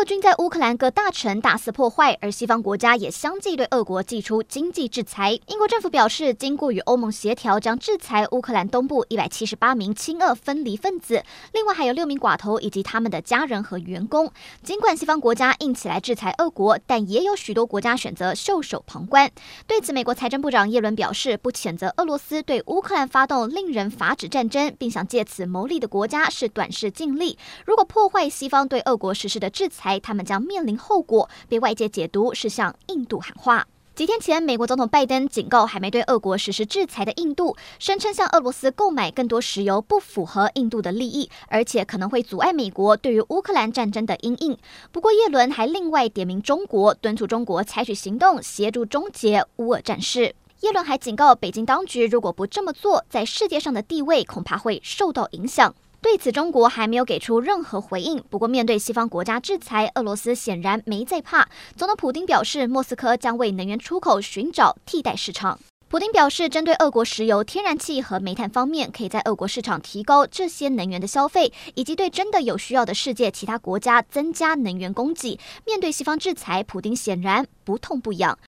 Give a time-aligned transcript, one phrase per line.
[0.00, 5.38] 俄军在乌克兰各大城大肆破坏，而西方国家也相继对俄国祭出经济制裁。
[5.46, 11.22] 英国政府表示，经过与欧盟协调，将制裁乌克兰东部一百七十八名亲俄分离分子，
[11.52, 14.32] 另外还有六名寡头以及他们的家人和员工。
[14.62, 19.30] 尽管西方国家硬起来制裁俄国，但也有许多国家选择袖手旁观。
[19.66, 27.36] 对此，美国财政部长耶伦表示，不谴责俄罗斯对乌克兰发动令人发指战争，并想借此牟利的国家是短视尽利。
[27.66, 33.66] 如果破坏西方对俄国实施的制裁，他们将面临后果，被外界解读是向印度喊话。
[33.92, 44.56] 几天前，美国总统拜登警告还没对俄国实施制裁的印度，声称向俄罗斯购买更多石油不符合印度的利益，而且可能会阻碍美国对于乌克兰战争的因应。
[44.90, 50.34] 不过，耶伦还另外点名中国，敦促中国采取行动协助终结乌俄战事。
[50.60, 55.74] 耶伦还警告北京当局，如果不这么做，在世界上的地位恐怕会受到影响。
[56.02, 58.22] 对此，中国还没有给出任何回应。
[58.30, 61.48] 不过，面对西方国家制裁，俄罗斯显然没在怕。
[61.76, 65.60] 总统普丁表示，莫斯科将为能源出口寻找替代市场。
[65.88, 75.38] 普丁表示，针对俄国石油、天然气和煤炭方面，可以在俄国市场提高这些能源的消费，以及对真的有需要的世界其他国家增加能源供给。
[75.66, 78.38] 面对西方制裁，普丁显然不痛不痒。